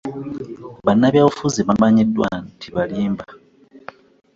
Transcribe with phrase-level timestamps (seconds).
[0.85, 3.25] Bannabyabufuzi bamanyiddwa nti balimba.